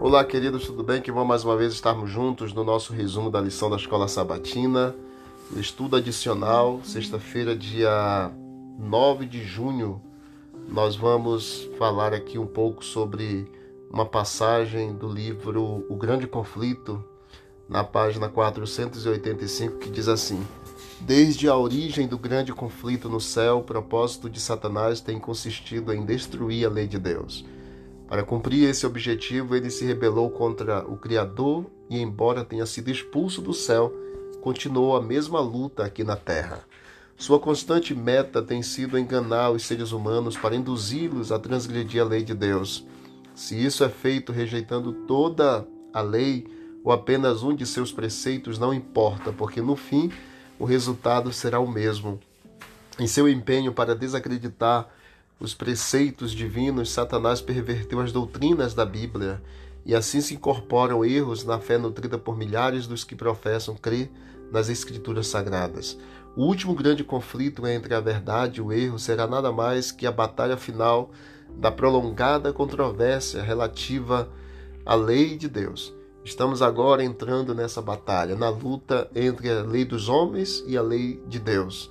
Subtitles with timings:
[0.00, 1.02] Olá, queridos, tudo bem?
[1.02, 4.96] Que bom mais uma vez estarmos juntos no nosso resumo da lição da Escola Sabatina,
[5.54, 8.32] estudo adicional, sexta-feira, dia
[8.78, 10.00] 9 de junho.
[10.70, 13.46] Nós vamos falar aqui um pouco sobre
[13.90, 17.04] uma passagem do livro O Grande Conflito,
[17.68, 20.42] na página 485, que diz assim:
[21.02, 26.06] Desde a origem do grande conflito no céu, o propósito de Satanás tem consistido em
[26.06, 27.44] destruir a lei de Deus.
[28.10, 33.40] Para cumprir esse objetivo, ele se rebelou contra o Criador e, embora tenha sido expulso
[33.40, 33.94] do céu,
[34.42, 36.64] continuou a mesma luta aqui na terra.
[37.16, 42.24] Sua constante meta tem sido enganar os seres humanos para induzi-los a transgredir a lei
[42.24, 42.84] de Deus.
[43.32, 45.64] Se isso é feito rejeitando toda
[45.94, 46.48] a lei
[46.82, 50.10] ou apenas um de seus preceitos, não importa, porque no fim
[50.58, 52.18] o resultado será o mesmo.
[52.98, 54.88] Em seu empenho para desacreditar
[55.40, 59.42] os preceitos divinos, Satanás perverteu as doutrinas da Bíblia
[59.86, 64.10] e assim se incorporam erros na fé nutrida por milhares dos que professam crer
[64.52, 65.96] nas Escrituras Sagradas.
[66.36, 70.12] O último grande conflito entre a verdade e o erro será nada mais que a
[70.12, 71.10] batalha final
[71.56, 74.30] da prolongada controvérsia relativa
[74.84, 75.92] à lei de Deus.
[76.22, 81.22] Estamos agora entrando nessa batalha, na luta entre a lei dos homens e a lei
[81.26, 81.90] de Deus,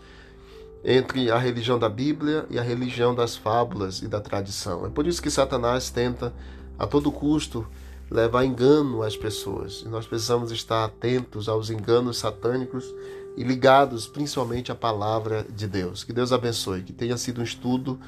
[0.83, 4.85] entre a religião da Bíblia e a religião das fábulas e da tradição.
[4.85, 6.33] É por isso que Satanás tenta
[6.77, 7.67] a todo custo
[8.09, 9.83] levar engano às pessoas.
[9.85, 12.85] E nós precisamos estar atentos aos enganos satânicos
[13.37, 16.03] e ligados principalmente à palavra de Deus.
[16.03, 17.99] Que Deus abençoe, que tenha sido um estudo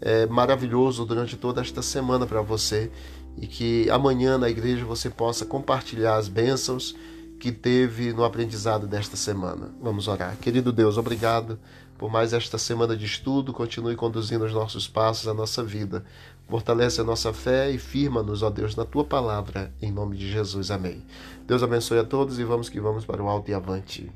[0.00, 2.90] é, maravilhoso durante toda esta semana para você
[3.36, 6.94] e que amanhã na igreja você possa compartilhar as bênçãos
[7.38, 9.70] que teve no aprendizado desta semana.
[9.80, 10.36] Vamos orar.
[10.36, 11.58] Querido Deus, obrigado
[11.96, 13.52] por mais esta semana de estudo.
[13.52, 16.04] Continue conduzindo os nossos passos, a nossa vida.
[16.48, 19.72] Fortalece a nossa fé e firma-nos, ó Deus, na tua palavra.
[19.80, 20.70] Em nome de Jesus.
[20.70, 21.04] Amém.
[21.46, 24.10] Deus abençoe a todos e vamos que vamos para o alto e avante.